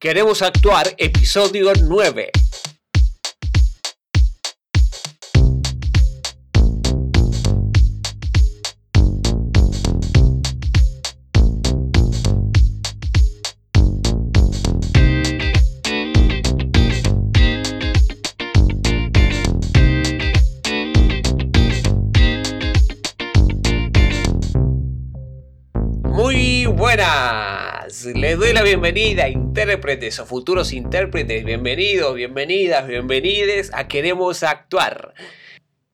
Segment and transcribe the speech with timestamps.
[0.00, 2.30] Queremos actuar, episodio 9.
[26.04, 26.64] Muy
[28.04, 35.12] les doy la bienvenida, intérpretes o futuros intérpretes, bienvenidos, bienvenidas, bienvenides a Queremos Actuar.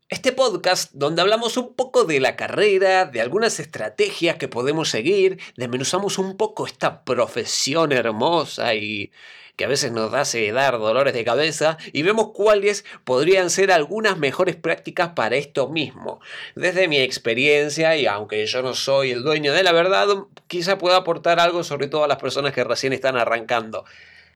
[0.09, 5.41] Este podcast donde hablamos un poco de la carrera, de algunas estrategias que podemos seguir,
[5.57, 9.11] desmenuzamos un poco esta profesión hermosa y
[9.57, 14.17] que a veces nos hace dar dolores de cabeza y vemos cuáles podrían ser algunas
[14.17, 16.21] mejores prácticas para esto mismo.
[16.55, 20.07] Desde mi experiencia, y aunque yo no soy el dueño de la verdad,
[20.47, 23.85] quizá pueda aportar algo sobre todo a las personas que recién están arrancando.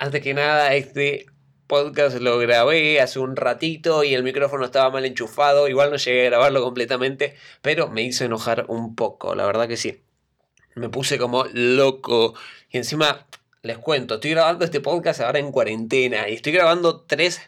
[0.01, 1.27] Antes que nada, este
[1.71, 6.23] podcast lo grabé hace un ratito y el micrófono estaba mal enchufado, igual no llegué
[6.23, 10.03] a grabarlo completamente, pero me hizo enojar un poco, la verdad que sí.
[10.75, 12.35] Me puse como loco
[12.71, 13.25] y encima
[13.63, 17.41] les cuento, estoy grabando este podcast ahora en cuarentena y estoy grabando tres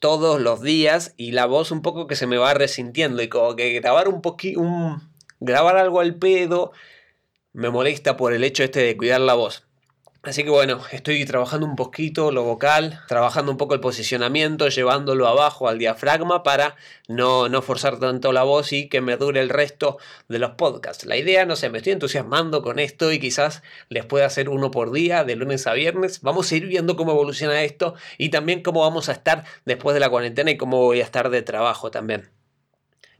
[0.00, 3.56] todos los días y la voz un poco que se me va resintiendo y como
[3.56, 5.00] que grabar un poquito, un,
[5.40, 6.72] grabar algo al pedo
[7.54, 9.64] me molesta por el hecho este de cuidar la voz.
[10.24, 15.28] Así que bueno, estoy trabajando un poquito lo vocal, trabajando un poco el posicionamiento, llevándolo
[15.28, 16.76] abajo al diafragma para
[17.08, 21.04] no, no forzar tanto la voz y que me dure el resto de los podcasts.
[21.04, 24.70] La idea, no sé, me estoy entusiasmando con esto y quizás les pueda hacer uno
[24.70, 26.22] por día, de lunes a viernes.
[26.22, 30.00] Vamos a ir viendo cómo evoluciona esto y también cómo vamos a estar después de
[30.00, 32.30] la cuarentena y cómo voy a estar de trabajo también.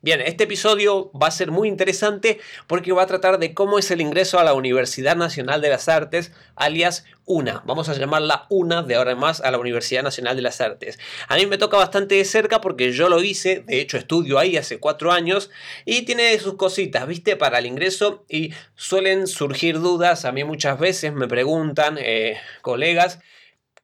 [0.04, 3.90] Bien, este episodio va a ser muy interesante porque va a tratar de cómo es
[3.90, 7.62] el ingreso a la Universidad Nacional de las Artes, alias UNA.
[7.64, 10.98] Vamos a llamarla UNA de ahora en más a la Universidad Nacional de las Artes.
[11.26, 14.58] A mí me toca bastante de cerca porque yo lo hice, de hecho estudio ahí
[14.58, 15.48] hace cuatro años
[15.86, 20.26] y tiene sus cositas, viste, para el ingreso y suelen surgir dudas.
[20.26, 23.20] A mí muchas veces me preguntan eh, colegas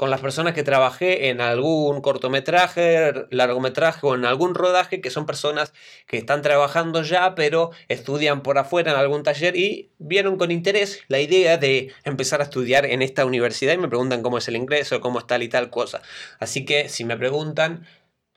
[0.00, 5.26] con las personas que trabajé en algún cortometraje, largometraje o en algún rodaje, que son
[5.26, 5.74] personas
[6.06, 11.02] que están trabajando ya, pero estudian por afuera en algún taller y vieron con interés
[11.08, 14.56] la idea de empezar a estudiar en esta universidad y me preguntan cómo es el
[14.56, 16.00] ingreso, cómo es tal y tal cosa.
[16.38, 17.86] Así que si me preguntan,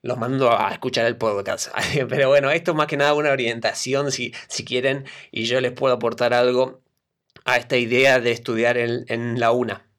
[0.01, 1.69] los mando a escuchar el podcast.
[2.09, 5.71] Pero bueno, esto es más que nada una orientación si, si quieren y yo les
[5.71, 6.81] puedo aportar algo
[7.45, 9.92] a esta idea de estudiar en, en la UNA.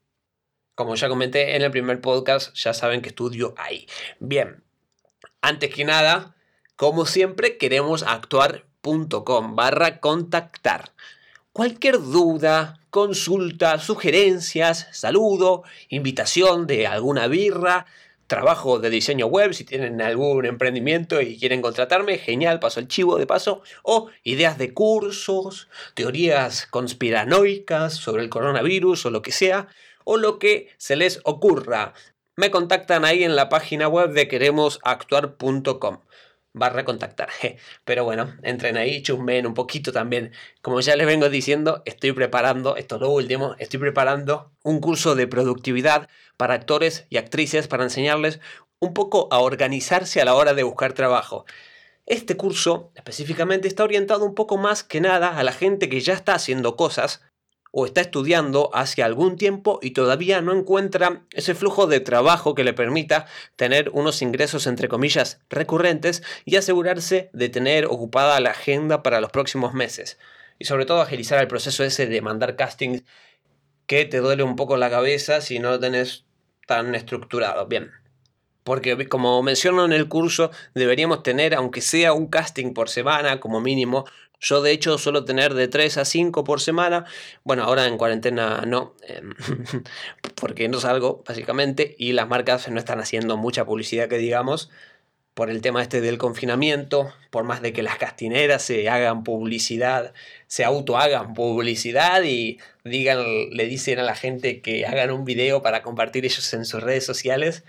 [0.74, 3.86] Como ya comenté en el primer podcast, ya saben que estudio ahí.
[4.18, 4.64] Bien,
[5.40, 6.34] antes que nada,
[6.74, 10.92] como siempre, queremos actuar.com barra contactar.
[11.52, 17.86] Cualquier duda, consulta, sugerencias, saludo, invitación de alguna birra,
[18.26, 23.16] trabajo de diseño web, si tienen algún emprendimiento y quieren contratarme, genial, paso el chivo
[23.18, 29.68] de paso, o ideas de cursos, teorías conspiranoicas sobre el coronavirus o lo que sea,
[30.04, 31.94] o lo que se les ocurra.
[32.36, 36.00] Me contactan ahí en la página web de queremosactuar.com
[36.54, 37.28] barra contactar.
[37.84, 40.32] Pero bueno, entren ahí, chusmen un poquito también.
[40.62, 45.14] Como ya les vengo diciendo, estoy preparando, esto es lo último, estoy preparando un curso
[45.14, 48.40] de productividad para actores y actrices para enseñarles
[48.78, 51.44] un poco a organizarse a la hora de buscar trabajo.
[52.06, 56.12] Este curso específicamente está orientado un poco más que nada a la gente que ya
[56.12, 57.22] está haciendo cosas
[57.76, 62.62] o está estudiando hace algún tiempo y todavía no encuentra ese flujo de trabajo que
[62.62, 63.26] le permita
[63.56, 69.32] tener unos ingresos entre comillas recurrentes y asegurarse de tener ocupada la agenda para los
[69.32, 70.18] próximos meses.
[70.60, 73.02] Y sobre todo agilizar el proceso ese de mandar castings
[73.86, 76.26] que te duele un poco la cabeza si no lo tenés
[76.68, 77.66] tan estructurado.
[77.66, 78.03] Bien.
[78.64, 83.60] Porque como menciono en el curso, deberíamos tener, aunque sea un casting por semana como
[83.60, 84.06] mínimo,
[84.40, 87.04] yo de hecho suelo tener de 3 a 5 por semana.
[87.44, 89.34] Bueno, ahora en cuarentena no, em,
[90.34, 94.70] porque no salgo básicamente y las marcas no están haciendo mucha publicidad que digamos
[95.34, 100.14] por el tema este del confinamiento, por más de que las castineras se hagan publicidad,
[100.46, 103.18] se auto hagan publicidad y digan,
[103.50, 107.04] le dicen a la gente que hagan un video para compartir ellos en sus redes
[107.04, 107.64] sociales,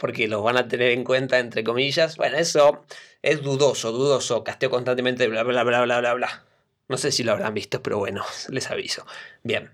[0.00, 2.16] porque los van a tener en cuenta, entre comillas.
[2.16, 2.84] Bueno, eso
[3.20, 4.42] es dudoso, dudoso.
[4.42, 6.44] Casteo constantemente, bla, bla, bla, bla, bla, bla.
[6.88, 9.06] No sé si lo habrán visto, pero bueno, les aviso.
[9.42, 9.70] Bien.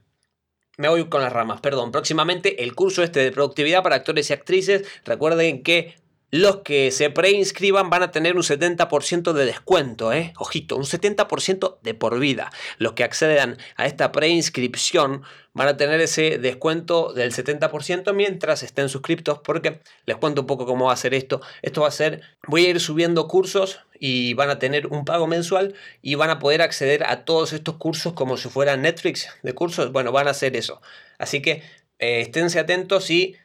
[0.78, 1.92] Me voy con las ramas, perdón.
[1.92, 4.86] Próximamente el curso este de productividad para actores y actrices.
[5.04, 5.94] Recuerden que
[6.30, 10.32] los que se preinscriban van a tener un 70% de descuento, ¿eh?
[10.38, 12.50] Ojito, un 70% de por vida.
[12.78, 15.22] Los que accedan a esta preinscripción
[15.54, 20.66] van a tener ese descuento del 70% mientras estén suscriptos porque les cuento un poco
[20.66, 21.40] cómo va a ser esto.
[21.62, 25.26] Esto va a ser, voy a ir subiendo cursos y van a tener un pago
[25.26, 29.54] mensual y van a poder acceder a todos estos cursos como si fueran Netflix de
[29.54, 29.92] cursos.
[29.92, 30.82] Bueno, van a hacer eso.
[31.18, 31.62] Así que
[31.98, 33.36] eh, esténse atentos y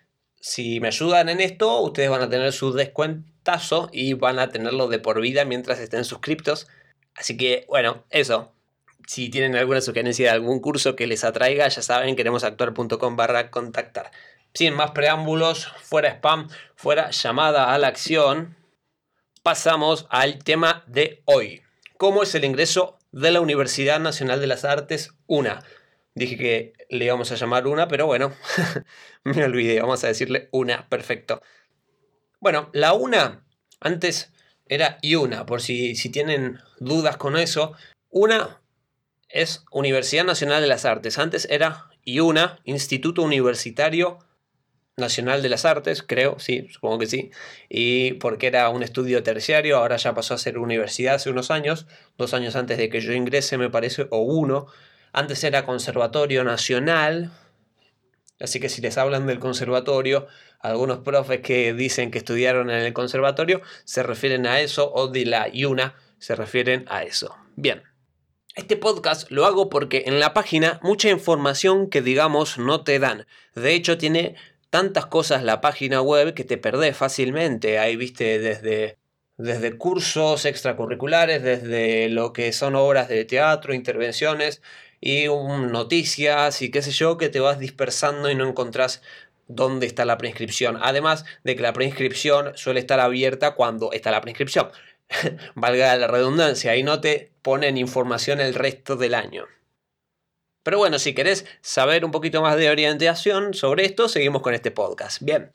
[0.41, 4.87] si me ayudan en esto, ustedes van a tener su descuentazo y van a tenerlo
[4.87, 6.67] de por vida mientras estén suscriptos.
[7.15, 8.51] Así que, bueno, eso.
[9.05, 14.11] Si tienen alguna sugerencia de algún curso que les atraiga, ya saben, queremosactuar.com barra contactar.
[14.53, 18.57] Sin más preámbulos, fuera spam, fuera llamada a la acción,
[19.43, 21.61] pasamos al tema de hoy.
[21.97, 25.63] ¿Cómo es el ingreso de la Universidad Nacional de las Artes UNA?
[26.13, 28.33] Dije que le íbamos a llamar una, pero bueno,
[29.23, 31.41] me olvidé, vamos a decirle una, perfecto.
[32.39, 33.45] Bueno, la una
[33.79, 34.31] antes
[34.67, 37.73] era IUNA, por si, si tienen dudas con eso.
[38.09, 38.61] Una
[39.29, 44.19] es Universidad Nacional de las Artes, antes era IUNA, Instituto Universitario
[44.97, 47.31] Nacional de las Artes, creo, sí, supongo que sí,
[47.69, 51.87] y porque era un estudio terciario, ahora ya pasó a ser universidad hace unos años,
[52.17, 54.67] dos años antes de que yo ingrese me parece, o uno,
[55.13, 57.31] antes era Conservatorio Nacional,
[58.39, 60.27] así que si les hablan del conservatorio,
[60.59, 65.25] algunos profes que dicen que estudiaron en el conservatorio se refieren a eso, o de
[65.25, 67.35] la IUNA se refieren a eso.
[67.55, 67.83] Bien.
[68.55, 73.25] Este podcast lo hago porque en la página mucha información que digamos no te dan.
[73.55, 74.35] De hecho tiene
[74.69, 77.79] tantas cosas la página web que te perdés fácilmente.
[77.79, 78.97] Ahí viste desde
[79.41, 84.61] desde cursos extracurriculares, desde lo que son obras de teatro, intervenciones,
[85.01, 89.01] y noticias y qué sé yo, que te vas dispersando y no encontrás
[89.47, 90.77] dónde está la prescripción.
[90.81, 94.69] Además de que la prescripción suele estar abierta cuando está la prescripción.
[95.55, 99.47] Valga la redundancia, y no te ponen información el resto del año.
[100.63, 104.69] Pero bueno, si querés saber un poquito más de orientación sobre esto, seguimos con este
[104.69, 105.21] podcast.
[105.21, 105.51] Bien,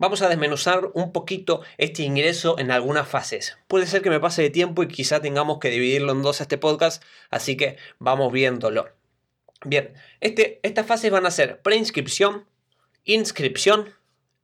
[0.00, 3.58] vamos a desmenuzar un poquito este ingreso en algunas fases.
[3.68, 6.56] Puede ser que me pase de tiempo y quizá tengamos que dividirlo en dos este
[6.56, 8.88] podcast, así que vamos viéndolo.
[9.62, 12.46] Bien, este, estas fases van a ser preinscripción,
[13.04, 13.94] inscripción,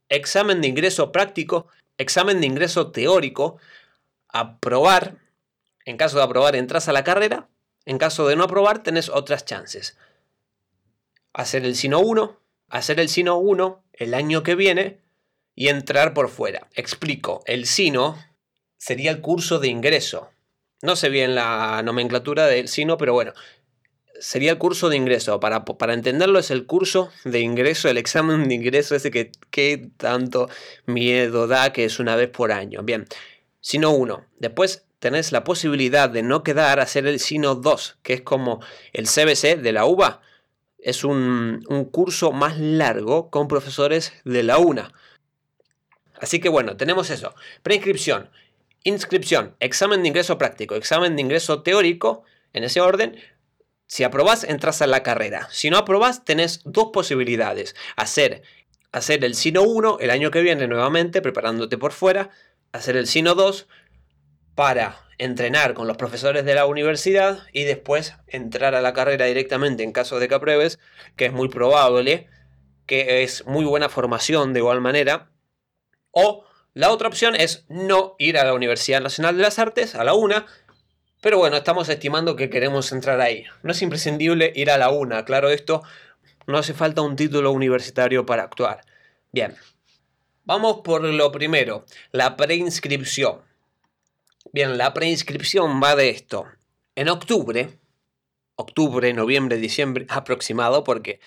[0.09, 1.67] examen de ingreso práctico,
[1.97, 3.57] examen de ingreso teórico,
[4.29, 5.17] aprobar.
[5.85, 7.49] En caso de aprobar entras a la carrera,
[7.85, 9.97] en caso de no aprobar tenés otras chances.
[11.33, 12.39] Hacer el Sino 1,
[12.69, 15.06] hacer el Sino 1 el año que viene
[15.57, 16.67] y entrar por fuera.
[16.75, 18.15] Explico, el SINO
[18.77, 20.29] sería el curso de ingreso.
[20.83, 23.33] No sé bien la nomenclatura del SINO, pero bueno,
[24.19, 25.39] sería el curso de ingreso.
[25.39, 29.89] Para, para entenderlo es el curso de ingreso, el examen de ingreso ese que, que
[29.97, 30.47] tanto
[30.85, 32.83] miedo da que es una vez por año.
[32.83, 33.07] Bien,
[33.59, 34.25] SINO 1.
[34.37, 38.61] Después tenés la posibilidad de no quedar a hacer el SINO 2, que es como
[38.93, 40.21] el CBC de la UBA.
[40.77, 44.93] Es un, un curso más largo con profesores de la UNA.
[46.19, 47.35] Así que bueno, tenemos eso.
[47.63, 48.29] Preinscripción,
[48.83, 52.23] inscripción, examen de ingreso práctico, examen de ingreso teórico,
[52.53, 53.17] en ese orden.
[53.87, 55.47] Si aprobás, entras a la carrera.
[55.51, 57.75] Si no aprobás, tenés dos posibilidades.
[57.95, 58.41] Hacer,
[58.91, 62.31] hacer el SINO 1 el año que viene nuevamente, preparándote por fuera.
[62.73, 63.67] Hacer el SINO 2
[64.55, 69.83] para entrenar con los profesores de la universidad y después entrar a la carrera directamente
[69.83, 70.79] en caso de que apruebes,
[71.15, 72.27] que es muy probable,
[72.85, 75.29] que es muy buena formación de igual manera
[76.19, 76.43] o
[76.73, 80.15] la otra opción es no ir a la Universidad Nacional de las Artes, a la
[80.15, 80.47] UNA,
[81.21, 83.45] pero bueno, estamos estimando que queremos entrar ahí.
[83.61, 85.83] No es imprescindible ir a la UNA, claro esto,
[86.47, 88.81] no hace falta un título universitario para actuar.
[89.31, 89.55] Bien,
[90.43, 93.41] vamos por lo primero, la preinscripción.
[94.53, 96.47] Bien, la preinscripción va de esto.
[96.95, 97.77] En octubre,
[98.55, 101.19] octubre, noviembre, diciembre aproximado, porque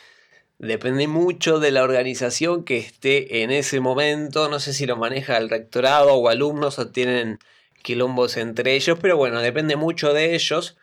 [0.60, 4.50] Depende mucho de la organización que esté en ese momento.
[4.50, 7.38] No sé si lo maneja el rectorado o alumnos o tienen
[7.82, 10.76] quilombos entre ellos, pero bueno, depende mucho de ellos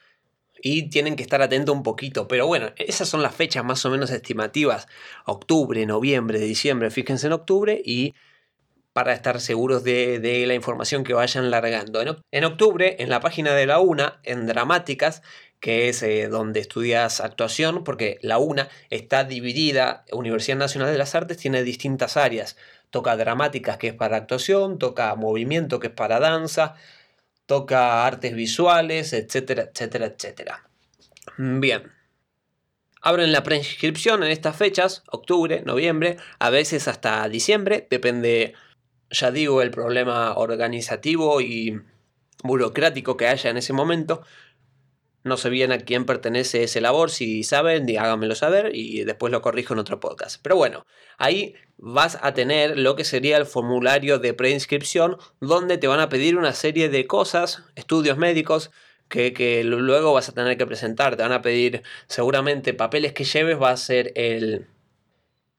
[0.64, 2.28] y tienen que estar atentos un poquito.
[2.28, 4.88] Pero bueno, esas son las fechas más o menos estimativas.
[5.26, 8.16] Octubre, noviembre, diciembre, fíjense en octubre y
[8.94, 12.02] para estar seguros de, la información que vayan largando.
[12.32, 15.22] En, octubre, en la página de la UNA, en Dramáticas,
[15.60, 21.16] que es eh, donde estudias actuación, porque la UNA está dividida, Universidad Nacional de las
[21.16, 22.58] Artes tiene distintas áreas.
[22.90, 26.76] Toca dramáticas, que es para actuación, toca movimiento, que es para danza,
[27.46, 30.70] toca artes visuales, etcétera, etcétera, etcétera.
[31.38, 31.92] Bien.
[33.02, 38.56] Abren la preinscripción en estas fechas, octubre, noviembre, a veces hasta diciembre, depende
[39.10, 41.80] ya digo, el problema organizativo y
[42.44, 44.24] burocrático que haya en ese momento.
[45.28, 49.42] No sé bien a quién pertenece ese labor, si saben, háganmelo saber y después lo
[49.42, 50.40] corrijo en otro podcast.
[50.42, 50.86] Pero bueno,
[51.18, 56.10] ahí vas a tener lo que sería el formulario de preinscripción, donde te van a
[56.10, 58.72] pedir una serie de cosas, estudios médicos,
[59.10, 61.16] que, que, luego vas a tener que presentar.
[61.16, 64.68] Te van a pedir seguramente papeles que lleves, va a ser el...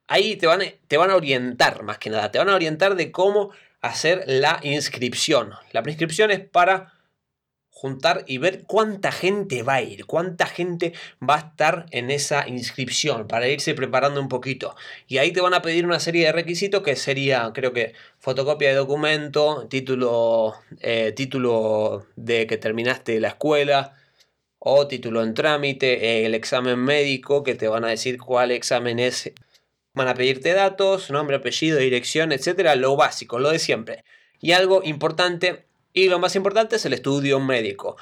[0.07, 3.11] Ahí te van, te van a orientar más que nada, te van a orientar de
[3.11, 5.53] cómo hacer la inscripción.
[5.71, 6.98] La preinscripción es para
[7.79, 10.91] juntar y ver cuánta gente va a ir, cuánta gente
[11.27, 14.75] va a estar en esa inscripción para irse preparando un poquito.
[15.07, 18.67] Y ahí te van a pedir una serie de requisitos que sería, creo que, fotocopia
[18.67, 23.95] de documento, título, eh, título de que terminaste la escuela
[24.59, 29.31] o título en trámite, el examen médico que te van a decir cuál examen es.
[29.93, 34.03] Van a pedirte datos, nombre, apellido, dirección, etcétera, lo básico, lo de siempre.
[34.41, 35.68] Y algo importante
[36.05, 37.97] y lo más importante es el estudio médico.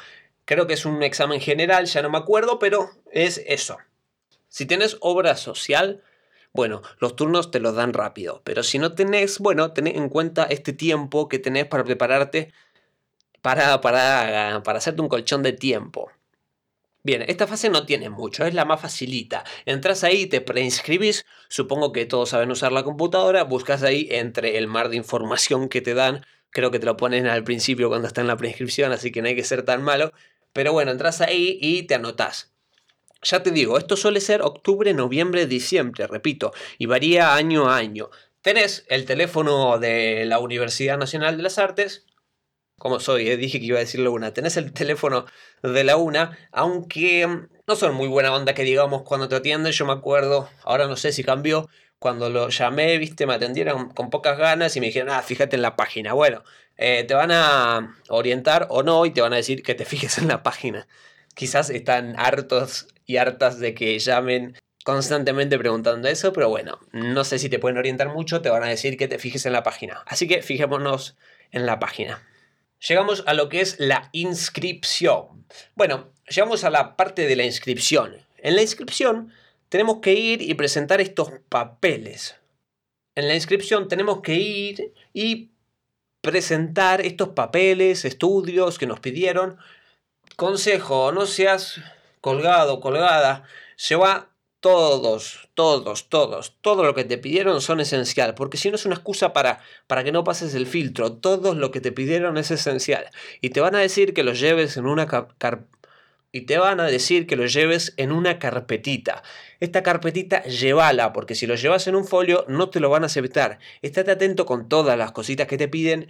[0.46, 3.78] Creo que es un examen general, ya no me acuerdo, pero es eso.
[4.48, 6.04] Si tienes obra social,
[6.54, 8.42] bueno, los turnos te los dan rápido.
[8.44, 12.54] Pero si no tenés, bueno, tenés en cuenta este tiempo que tenés para prepararte
[13.42, 16.12] para, para, para hacerte un colchón de tiempo.
[17.04, 19.46] Bien, esta fase no tiene mucho, es la más facilita.
[19.66, 24.68] Entras ahí, te preinscribís, supongo que todos saben usar la computadora, buscas ahí entre el
[24.68, 26.26] mar de información que te dan
[26.58, 29.28] Creo que te lo ponen al principio cuando está en la prescripción, así que no
[29.28, 30.12] hay que ser tan malo.
[30.54, 32.52] Pero bueno, entras ahí y te anotás.
[33.22, 38.10] Ya te digo, esto suele ser octubre, noviembre, diciembre, repito, y varía año a año.
[38.42, 42.08] Tenés el teléfono de la Universidad Nacional de las Artes,
[42.80, 45.26] como soy, eh, dije que iba a decirlo una, tenés el teléfono
[45.62, 49.74] de la una, aunque mm, no son muy buena onda que digamos cuando te atienden,
[49.74, 54.10] yo me acuerdo, ahora no sé si cambió, cuando lo llamé, viste, me atendieron con
[54.10, 56.14] pocas ganas y me dijeron, ah, fíjate en la página.
[56.14, 56.44] Bueno,
[56.78, 60.18] eh, te van a orientar o no y te van a decir que te fijes
[60.18, 60.88] en la página.
[61.36, 67.40] Quizás están hartos y hartas de que llamen constantemente preguntando eso, pero bueno, no sé
[67.40, 70.02] si te pueden orientar mucho, te van a decir que te fijes en la página.
[70.06, 71.18] Así que fijémonos
[71.52, 72.24] en la página.
[72.88, 75.46] Llegamos a lo que es la inscripción.
[75.76, 78.16] Bueno, llegamos a la parte de la inscripción.
[78.38, 79.34] En la inscripción
[79.70, 82.36] tenemos que ir y presentar estos papeles.
[83.16, 85.50] En la inscripción tenemos que ir y
[86.22, 89.58] presentar estos papeles, estudios que nos pidieron.
[90.36, 91.82] Consejo, no seas
[92.22, 93.44] colgado, colgada.
[93.90, 98.86] Lleva todos, todos, todos, todo lo que te pidieron son esencial, porque si no es
[98.86, 102.52] una excusa para, para que no pases el filtro, todo lo que te pidieron es
[102.52, 103.10] esencial.
[103.40, 105.77] Y te van a decir que los lleves en una carpeta
[106.32, 109.24] y te van a decir que lo lleves en una carpetita.
[109.60, 113.08] Esta carpetita llévala, porque si lo llevas en un folio no te lo van a
[113.08, 113.60] aceptar.
[113.82, 116.08] Estate atento con todas las cositas que te piden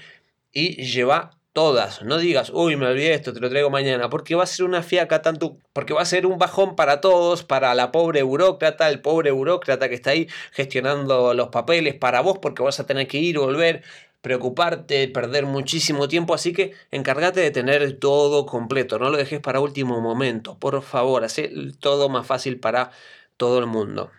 [0.51, 2.03] y lleva todas.
[2.03, 4.83] No digas, uy, me olvidé esto, te lo traigo mañana, porque va a ser una
[4.83, 9.01] fiaca tanto, porque va a ser un bajón para todos, para la pobre burócrata, el
[9.01, 13.17] pobre burócrata que está ahí gestionando los papeles, para vos, porque vas a tener que
[13.17, 13.81] ir y volver
[14.21, 19.59] preocuparte, perder muchísimo tiempo, así que encárgate de tener todo completo, no lo dejes para
[19.59, 21.39] último momento, por favor, haz
[21.79, 22.91] todo más fácil para
[23.37, 24.11] todo el mundo.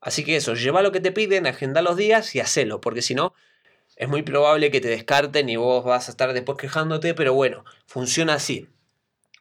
[0.00, 3.14] Así que eso, lleva lo que te piden, agenda los días y hacelo, porque si
[3.14, 3.34] no,
[3.96, 7.64] es muy probable que te descarten y vos vas a estar después quejándote, pero bueno,
[7.86, 8.68] funciona así.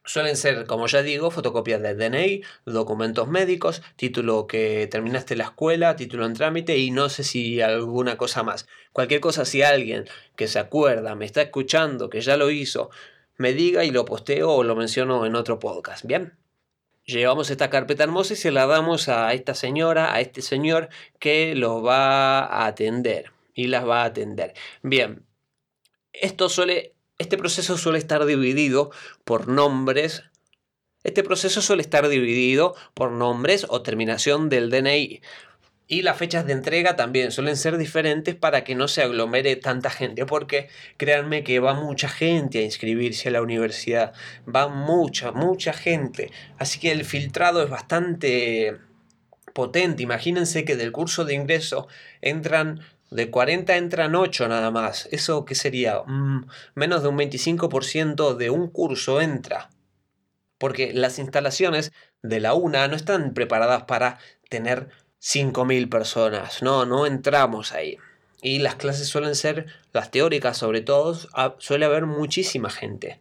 [0.06, 5.96] Suelen ser, como ya digo, fotocopias de DNI, documentos médicos, título que terminaste la escuela,
[5.96, 8.68] título en trámite y no sé si alguna cosa más.
[8.94, 12.92] Cualquier cosa, si alguien que se acuerda, me está escuchando, que ya lo hizo,
[13.38, 16.06] me diga y lo posteo o lo menciono en otro podcast.
[16.06, 16.38] Bien.
[17.06, 21.54] Llevamos esta carpeta hermosa y se la damos a esta señora, a este señor que
[21.54, 24.54] los va a atender y las va a atender.
[24.82, 25.26] Bien.
[26.14, 28.92] Esto suele este proceso suele estar dividido
[29.24, 30.24] por nombres.
[31.04, 35.22] Este proceso suele estar dividido por nombres o terminación del DNI.
[35.88, 39.92] Y las fechas de entrega también suelen ser diferentes para que no se aglomere tanta
[39.92, 40.68] gente, porque
[40.98, 44.14] créanme que va mucha gente a inscribirse a la universidad,
[44.54, 46.32] va mucha, mucha gente.
[46.58, 48.78] Así que el filtrado es bastante
[49.54, 50.02] potente.
[50.02, 51.88] Imagínense que del curso de ingreso
[52.20, 52.82] entran
[53.12, 55.08] de 40 entran 8 nada más.
[55.12, 56.02] ¿Eso qué sería?
[56.06, 59.70] Mm, menos de un 25% de un curso entra.
[60.58, 64.18] Porque las instalaciones de la UNA no están preparadas para
[64.50, 64.90] tener
[65.22, 66.62] 5.000 personas.
[66.62, 67.98] No, no entramos ahí.
[68.42, 71.18] Y las clases suelen ser, las teóricas sobre todo,
[71.58, 73.20] suele haber muchísima gente.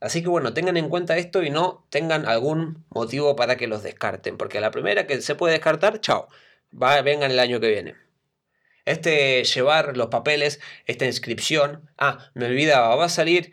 [0.00, 3.82] Así que bueno, tengan en cuenta esto y no tengan algún motivo para que los
[3.82, 4.36] descarten.
[4.36, 6.28] Porque la primera que se puede descartar, chao.
[6.70, 8.07] Va, vengan el año que viene.
[8.90, 11.90] Este llevar los papeles, esta inscripción.
[11.98, 13.52] Ah, me olvidaba, va a salir.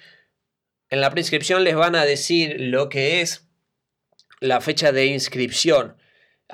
[0.89, 3.47] En la preinscripción les van a decir lo que es
[4.39, 5.97] la fecha de inscripción.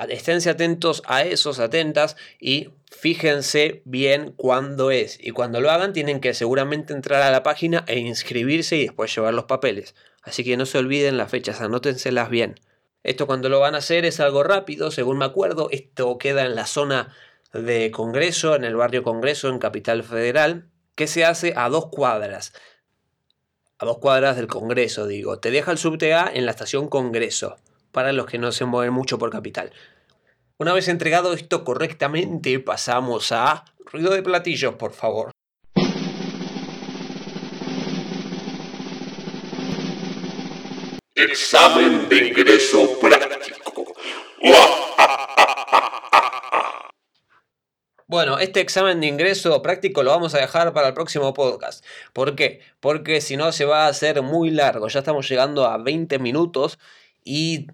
[0.09, 5.17] Esténse atentos a esos, atentas y fíjense bien cuándo es.
[5.21, 9.13] Y cuando lo hagan tienen que seguramente entrar a la página e inscribirse y después
[9.13, 9.95] llevar los papeles.
[10.23, 12.55] Así que no se olviden las fechas, anótenselas bien.
[13.03, 15.69] Esto cuando lo van a hacer es algo rápido, según me acuerdo.
[15.71, 17.13] Esto queda en la zona
[17.53, 22.53] de Congreso, en el barrio Congreso, en Capital Federal, que se hace a dos cuadras.
[23.77, 25.39] A dos cuadras del Congreso, digo.
[25.39, 27.57] Te deja el subte A en la estación Congreso
[27.91, 29.71] para los que no se mueven mucho por capital.
[30.57, 35.31] Una vez entregado esto correctamente, pasamos a ruido de platillos, por favor.
[41.15, 43.93] Examen de ingreso práctico.
[48.11, 51.85] Bueno, este examen de ingreso práctico lo vamos a dejar para el próximo podcast.
[52.11, 52.59] ¿Por qué?
[52.81, 54.89] Porque si no se va a hacer muy largo.
[54.89, 56.77] Ya estamos llegando a 20 minutos
[57.23, 57.67] y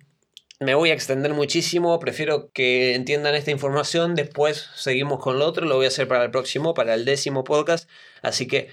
[0.60, 5.66] me voy a extender muchísimo, prefiero que entiendan esta información, después seguimos con lo otro,
[5.66, 7.90] lo voy a hacer para el próximo, para el décimo podcast,
[8.22, 8.70] así que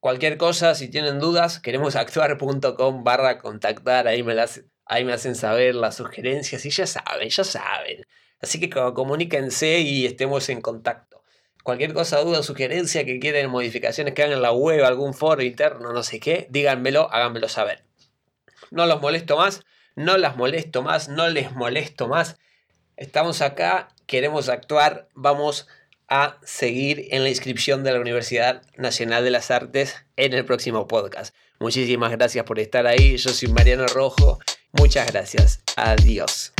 [0.00, 5.36] cualquier cosa, si tienen dudas, queremos actuar.com barra contactar, ahí me, las, ahí me hacen
[5.36, 8.04] saber las sugerencias y ya saben, ya saben.
[8.40, 11.22] Así que comuníquense y estemos en contacto.
[11.62, 15.92] Cualquier cosa, duda, sugerencia que quieren, modificaciones que hagan en la web, algún foro interno,
[15.92, 17.84] no sé qué, díganmelo, háganmelo saber.
[18.70, 19.62] No los molesto más
[19.98, 22.36] no las molesto más, no les molesto más.
[22.96, 25.66] Estamos acá, queremos actuar, vamos
[26.08, 30.86] a seguir en la inscripción de la Universidad Nacional de las Artes en el próximo
[30.86, 31.34] podcast.
[31.58, 33.16] Muchísimas gracias por estar ahí.
[33.16, 34.38] Yo soy Mariano Rojo.
[34.72, 35.62] Muchas gracias.
[35.76, 36.52] Adiós.